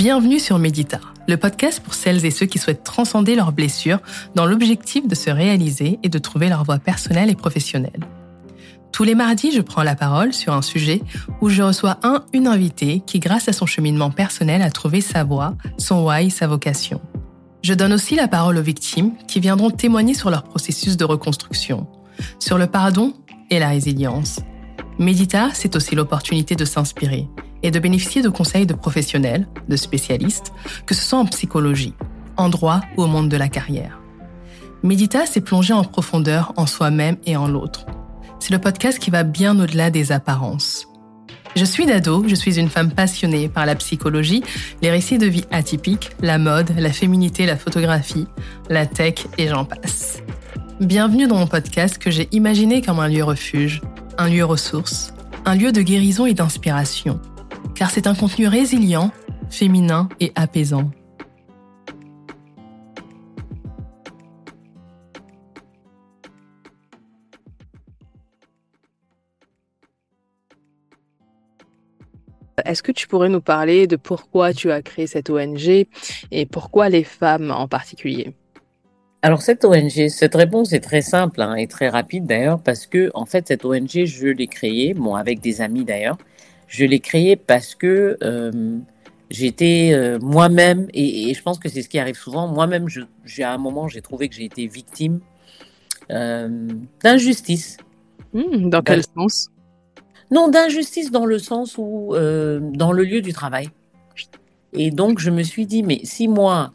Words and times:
Bienvenue 0.00 0.40
sur 0.40 0.58
Médita, 0.58 0.98
le 1.28 1.36
podcast 1.36 1.80
pour 1.80 1.92
celles 1.92 2.24
et 2.24 2.30
ceux 2.30 2.46
qui 2.46 2.56
souhaitent 2.56 2.84
transcender 2.84 3.34
leurs 3.34 3.52
blessures 3.52 3.98
dans 4.34 4.46
l'objectif 4.46 5.06
de 5.06 5.14
se 5.14 5.28
réaliser 5.28 5.98
et 6.02 6.08
de 6.08 6.18
trouver 6.18 6.48
leur 6.48 6.64
voie 6.64 6.78
personnelle 6.78 7.28
et 7.28 7.34
professionnelle. 7.34 8.00
Tous 8.92 9.04
les 9.04 9.14
mardis, 9.14 9.52
je 9.52 9.60
prends 9.60 9.82
la 9.82 9.94
parole 9.94 10.32
sur 10.32 10.54
un 10.54 10.62
sujet 10.62 11.02
où 11.42 11.50
je 11.50 11.60
reçois 11.60 11.98
un, 12.02 12.24
une 12.32 12.46
invitée 12.46 13.02
qui, 13.06 13.18
grâce 13.18 13.50
à 13.50 13.52
son 13.52 13.66
cheminement 13.66 14.10
personnel, 14.10 14.62
a 14.62 14.70
trouvé 14.70 15.02
sa 15.02 15.22
voie, 15.22 15.54
son 15.76 16.06
why, 16.06 16.30
sa 16.30 16.46
vocation. 16.46 17.02
Je 17.62 17.74
donne 17.74 17.92
aussi 17.92 18.14
la 18.14 18.26
parole 18.26 18.56
aux 18.56 18.62
victimes 18.62 19.12
qui 19.28 19.38
viendront 19.38 19.70
témoigner 19.70 20.14
sur 20.14 20.30
leur 20.30 20.44
processus 20.44 20.96
de 20.96 21.04
reconstruction, 21.04 21.86
sur 22.38 22.56
le 22.56 22.68
pardon 22.68 23.12
et 23.50 23.58
la 23.58 23.68
résilience. 23.68 24.40
Médita, 24.98 25.50
c'est 25.52 25.76
aussi 25.76 25.94
l'opportunité 25.94 26.56
de 26.56 26.64
s'inspirer 26.64 27.28
et 27.62 27.70
de 27.70 27.78
bénéficier 27.78 28.22
de 28.22 28.28
conseils 28.28 28.66
de 28.66 28.74
professionnels, 28.74 29.46
de 29.68 29.76
spécialistes, 29.76 30.52
que 30.86 30.94
ce 30.94 31.02
soit 31.02 31.18
en 31.18 31.26
psychologie, 31.26 31.94
en 32.36 32.48
droit 32.48 32.80
ou 32.96 33.02
au 33.02 33.06
monde 33.06 33.28
de 33.28 33.36
la 33.36 33.48
carrière. 33.48 34.00
Médita, 34.82 35.26
c'est 35.26 35.42
plonger 35.42 35.74
en 35.74 35.84
profondeur 35.84 36.52
en 36.56 36.66
soi-même 36.66 37.16
et 37.26 37.36
en 37.36 37.48
l'autre. 37.48 37.86
C'est 38.38 38.52
le 38.52 38.58
podcast 38.58 38.98
qui 38.98 39.10
va 39.10 39.24
bien 39.24 39.58
au-delà 39.60 39.90
des 39.90 40.12
apparences. 40.12 40.86
Je 41.56 41.64
suis 41.64 41.84
Dado, 41.84 42.24
je 42.26 42.34
suis 42.34 42.58
une 42.58 42.68
femme 42.68 42.92
passionnée 42.92 43.48
par 43.48 43.66
la 43.66 43.74
psychologie, 43.74 44.42
les 44.82 44.90
récits 44.90 45.18
de 45.18 45.26
vie 45.26 45.44
atypiques, 45.50 46.10
la 46.22 46.38
mode, 46.38 46.72
la 46.78 46.92
féminité, 46.92 47.44
la 47.44 47.56
photographie, 47.56 48.26
la 48.68 48.86
tech 48.86 49.26
et 49.36 49.48
j'en 49.48 49.64
passe. 49.64 50.22
Bienvenue 50.80 51.26
dans 51.26 51.36
mon 51.36 51.46
podcast 51.46 51.98
que 51.98 52.10
j'ai 52.10 52.28
imaginé 52.32 52.80
comme 52.80 53.00
un 53.00 53.08
lieu 53.08 53.24
refuge, 53.24 53.82
un 54.16 54.28
lieu 54.28 54.44
ressource, 54.44 55.12
un 55.44 55.56
lieu 55.56 55.72
de 55.72 55.82
guérison 55.82 56.24
et 56.24 56.34
d'inspiration, 56.34 57.20
car 57.80 57.90
c'est 57.90 58.06
un 58.06 58.14
contenu 58.14 58.46
résilient, 58.46 59.10
féminin 59.48 60.10
et 60.20 60.32
apaisant. 60.34 60.90
Est-ce 72.66 72.82
que 72.82 72.92
tu 72.92 73.08
pourrais 73.08 73.30
nous 73.30 73.40
parler 73.40 73.86
de 73.86 73.96
pourquoi 73.96 74.52
tu 74.52 74.70
as 74.70 74.82
créé 74.82 75.06
cette 75.06 75.30
ONG 75.30 75.86
et 76.30 76.44
pourquoi 76.44 76.90
les 76.90 77.02
femmes 77.02 77.50
en 77.50 77.66
particulier? 77.66 78.34
Alors 79.22 79.40
cette 79.40 79.64
ONG, 79.64 80.08
cette 80.08 80.34
réponse 80.34 80.74
est 80.74 80.80
très 80.80 81.00
simple 81.00 81.40
hein, 81.40 81.54
et 81.54 81.66
très 81.66 81.88
rapide 81.88 82.26
d'ailleurs 82.26 82.62
parce 82.62 82.86
que 82.86 83.10
en 83.14 83.24
fait 83.24 83.48
cette 83.48 83.64
ONG 83.64 84.04
je 84.04 84.26
l'ai 84.26 84.48
créée, 84.48 84.92
bon 84.92 85.14
avec 85.14 85.40
des 85.40 85.62
amis 85.62 85.86
d'ailleurs, 85.86 86.18
je 86.70 86.84
l'ai 86.84 87.00
créée 87.00 87.34
parce 87.34 87.74
que 87.74 88.16
euh, 88.22 88.78
j'étais 89.28 89.90
euh, 89.92 90.18
moi-même 90.22 90.86
et, 90.94 91.34
je 91.34 91.42
pense 91.42 91.58
que 91.58 91.68
c'est 91.68 91.82
ce 91.82 91.88
qui 91.88 91.98
arrive 91.98 92.16
souvent. 92.16 92.46
Moi-même, 92.46 92.86
j'ai 93.24 93.42
à 93.42 93.52
un 93.52 93.58
moment 93.58 93.88
j'ai 93.88 94.00
trouvé 94.00 94.28
que 94.28 94.36
j'ai 94.36 94.44
été 94.44 94.66
victime 94.68 95.18
euh, 96.10 96.68
d'injustice. 97.02 97.76
Hmm, 98.32 98.70
dans 98.70 98.82
quel 98.82 99.02
sens? 99.02 99.50
Non, 100.30 100.46
d'injustice 100.46 101.10
dans 101.10 101.26
le 101.26 101.40
sens 101.40 101.76
où 101.76 102.14
dans 102.14 102.92
le 102.92 103.02
lieu 103.02 103.20
du 103.20 103.32
travail. 103.32 103.68
Et 104.72 104.92
donc 104.92 105.18
je 105.18 105.30
me 105.30 105.42
suis 105.42 105.66
dit 105.66 105.82
mais 105.82 106.00
si 106.04 106.28
moi 106.28 106.70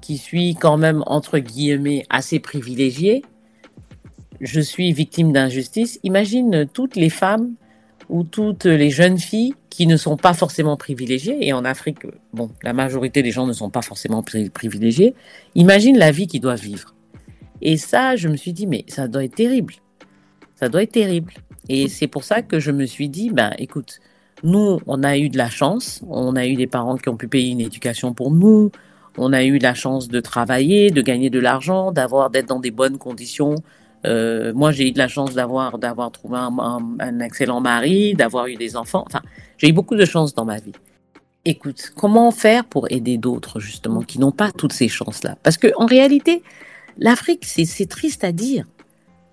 qui 0.00 0.18
suis 0.18 0.56
quand 0.56 0.76
même, 0.76 1.04
entre 1.06 1.38
guillemets, 1.38 2.04
assez 2.10 2.40
privilégiée, 2.40 3.22
je 4.40 4.60
suis 4.60 4.92
victime 4.92 5.32
d'injustice. 5.32 6.00
Imagine 6.02 6.66
toutes 6.72 6.96
les 6.96 7.10
femmes 7.10 7.54
ou 8.08 8.24
toutes 8.24 8.64
les 8.64 8.90
jeunes 8.90 9.18
filles 9.18 9.54
qui 9.70 9.86
ne 9.86 9.96
sont 9.96 10.16
pas 10.16 10.32
forcément 10.32 10.76
privilégiées, 10.76 11.46
et 11.46 11.52
en 11.52 11.64
Afrique, 11.64 11.98
bon, 12.32 12.50
la 12.62 12.72
majorité 12.72 13.22
des 13.22 13.30
gens 13.30 13.46
ne 13.46 13.52
sont 13.52 13.68
pas 13.68 13.82
forcément 13.82 14.22
privilégiés. 14.22 15.14
Imagine 15.54 15.98
la 15.98 16.10
vie 16.10 16.26
qu'ils 16.26 16.40
doivent 16.40 16.62
vivre. 16.62 16.94
Et 17.60 17.76
ça, 17.76 18.16
je 18.16 18.28
me 18.28 18.36
suis 18.36 18.52
dit, 18.52 18.66
mais 18.66 18.84
ça 18.88 19.08
doit 19.08 19.24
être 19.24 19.34
terrible. 19.34 19.74
Ça 20.54 20.68
doit 20.68 20.82
être 20.82 20.92
terrible. 20.92 21.34
Et 21.68 21.88
c'est 21.88 22.06
pour 22.06 22.24
ça 22.24 22.42
que 22.42 22.60
je 22.60 22.70
me 22.70 22.86
suis 22.86 23.08
dit, 23.08 23.30
ben, 23.30 23.52
écoute, 23.58 24.00
nous, 24.42 24.80
on 24.86 25.02
a 25.02 25.18
eu 25.18 25.28
de 25.28 25.36
la 25.36 25.50
chance. 25.50 26.02
On 26.08 26.36
a 26.36 26.46
eu 26.46 26.54
des 26.54 26.66
parents 26.66 26.96
qui 26.96 27.08
ont 27.08 27.16
pu 27.16 27.28
payer 27.28 27.50
une 27.50 27.60
éducation 27.60 28.14
pour 28.14 28.30
nous. 28.30 28.70
On 29.18 29.32
a 29.32 29.44
eu 29.44 29.58
la 29.58 29.74
chance 29.74 30.08
de 30.08 30.20
travailler, 30.20 30.90
de 30.90 31.00
gagner 31.00 31.30
de 31.30 31.40
l'argent, 31.40 31.92
d'avoir 31.92 32.30
d'être 32.30 32.48
dans 32.48 32.60
des 32.60 32.70
bonnes 32.70 32.98
conditions. 32.98 33.56
Euh, 34.04 34.52
moi, 34.54 34.72
j'ai 34.72 34.88
eu 34.88 34.92
de 34.92 34.98
la 34.98 35.08
chance 35.08 35.34
d'avoir 35.34 35.78
d'avoir 35.78 36.10
trouvé 36.10 36.36
un, 36.38 37.20
excellent 37.20 37.60
mari, 37.60 38.14
d'avoir 38.14 38.46
eu 38.46 38.56
des 38.56 38.76
enfants. 38.76 39.04
Enfin, 39.06 39.22
j'ai 39.58 39.68
eu 39.68 39.72
beaucoup 39.72 39.96
de 39.96 40.04
chance 40.04 40.34
dans 40.34 40.44
ma 40.44 40.58
vie. 40.58 40.72
Écoute, 41.44 41.92
comment 41.96 42.30
faire 42.30 42.64
pour 42.64 42.90
aider 42.90 43.18
d'autres 43.18 43.60
justement 43.60 44.02
qui 44.02 44.18
n'ont 44.18 44.32
pas 44.32 44.50
toutes 44.52 44.72
ces 44.72 44.88
chances-là? 44.88 45.36
Parce 45.42 45.56
que 45.56 45.68
en 45.76 45.86
réalité, 45.86 46.42
l'Afrique, 46.98 47.44
c'est 47.44 47.88
triste 47.88 48.24
à 48.24 48.32
dire, 48.32 48.64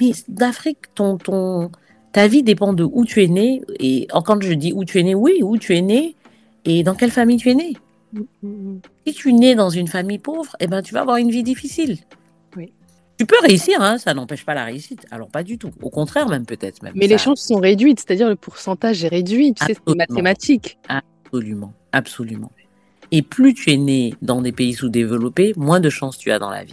mais 0.00 0.12
d'Afrique, 0.28 0.94
ton, 0.94 1.18
ton, 1.18 1.70
ta 2.12 2.26
vie 2.26 2.42
dépend 2.42 2.72
de 2.72 2.84
où 2.84 3.04
tu 3.04 3.22
es 3.22 3.28
né. 3.28 3.62
Et 3.78 4.08
quand 4.24 4.40
je 4.42 4.52
dis 4.52 4.72
où 4.72 4.84
tu 4.84 4.98
es 4.98 5.02
né, 5.02 5.14
oui, 5.14 5.40
où 5.42 5.56
tu 5.56 5.76
es 5.76 5.82
né 5.82 6.16
et 6.64 6.82
dans 6.82 6.94
quelle 6.94 7.10
famille 7.10 7.38
tu 7.38 7.50
es 7.50 7.54
né. 7.54 7.74
Si 9.06 9.14
tu 9.14 9.32
nais 9.32 9.54
dans 9.54 9.70
une 9.70 9.86
famille 9.86 10.18
pauvre, 10.18 10.56
eh 10.58 10.66
ben, 10.66 10.82
tu 10.82 10.94
vas 10.94 11.02
avoir 11.02 11.16
une 11.18 11.30
vie 11.30 11.42
difficile. 11.42 11.98
Tu 13.20 13.26
peux 13.26 13.36
réussir, 13.46 13.82
hein, 13.82 13.98
ça 13.98 14.14
n'empêche 14.14 14.46
pas 14.46 14.54
la 14.54 14.64
réussite. 14.64 15.04
Alors 15.10 15.28
pas 15.28 15.42
du 15.42 15.58
tout. 15.58 15.70
Au 15.82 15.90
contraire, 15.90 16.26
même 16.26 16.46
peut-être 16.46 16.82
même. 16.82 16.94
Mais 16.96 17.06
les 17.06 17.18
chances 17.18 17.42
sont 17.42 17.60
réduites, 17.60 18.00
c'est-à-dire 18.00 18.30
le 18.30 18.34
pourcentage 18.34 19.04
est 19.04 19.08
réduit. 19.08 19.52
Tu 19.52 19.62
sais, 19.62 19.76
c'est 19.86 19.94
mathématique. 19.94 20.78
Absolument, 20.88 21.74
absolument. 21.92 22.50
Et 23.12 23.20
plus 23.20 23.52
tu 23.52 23.72
es 23.72 23.76
né 23.76 24.14
dans 24.22 24.40
des 24.40 24.52
pays 24.52 24.72
sous-développés, 24.72 25.52
moins 25.58 25.80
de 25.80 25.90
chances 25.90 26.16
tu 26.16 26.30
as 26.30 26.38
dans 26.38 26.48
la 26.48 26.64
vie. 26.64 26.72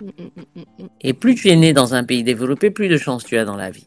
Mm, 0.00 0.06
mm, 0.06 0.82
mm, 0.82 0.86
Et 1.00 1.12
plus 1.12 1.36
tu 1.36 1.48
es 1.48 1.54
né 1.54 1.72
dans 1.72 1.94
un 1.94 2.02
pays 2.02 2.24
développé, 2.24 2.72
plus 2.72 2.88
de 2.88 2.96
chances 2.96 3.24
tu 3.24 3.38
as 3.38 3.44
dans 3.44 3.54
la 3.54 3.70
vie. 3.70 3.86